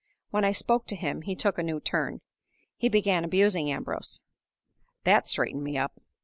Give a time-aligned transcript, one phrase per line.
[0.31, 2.21] When I spoke to him he took a new turn;
[2.75, 4.23] he began abusing Ambrose.
[5.03, 6.01] That straightened me up.